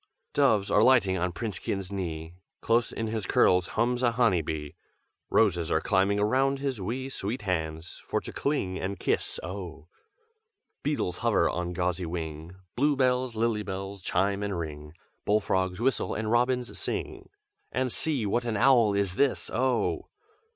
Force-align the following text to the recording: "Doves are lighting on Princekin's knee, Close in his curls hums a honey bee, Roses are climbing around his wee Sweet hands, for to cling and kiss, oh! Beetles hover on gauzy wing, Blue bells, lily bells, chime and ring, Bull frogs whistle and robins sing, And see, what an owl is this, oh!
"Doves 0.33 0.71
are 0.71 0.81
lighting 0.81 1.15
on 1.19 1.31
Princekin's 1.31 1.91
knee, 1.91 2.33
Close 2.59 2.91
in 2.91 3.05
his 3.05 3.27
curls 3.27 3.67
hums 3.77 4.01
a 4.01 4.13
honey 4.13 4.41
bee, 4.41 4.73
Roses 5.29 5.69
are 5.69 5.79
climbing 5.79 6.17
around 6.19 6.57
his 6.57 6.81
wee 6.81 7.07
Sweet 7.07 7.43
hands, 7.43 8.01
for 8.07 8.19
to 8.21 8.33
cling 8.33 8.79
and 8.79 8.97
kiss, 8.97 9.39
oh! 9.43 9.89
Beetles 10.81 11.17
hover 11.17 11.47
on 11.47 11.73
gauzy 11.73 12.07
wing, 12.07 12.55
Blue 12.75 12.95
bells, 12.95 13.35
lily 13.35 13.61
bells, 13.61 14.01
chime 14.01 14.41
and 14.41 14.57
ring, 14.57 14.93
Bull 15.23 15.39
frogs 15.39 15.79
whistle 15.79 16.15
and 16.15 16.31
robins 16.31 16.75
sing, 16.79 17.29
And 17.71 17.91
see, 17.91 18.25
what 18.25 18.43
an 18.45 18.57
owl 18.57 18.95
is 18.95 19.17
this, 19.17 19.51
oh! 19.53 20.07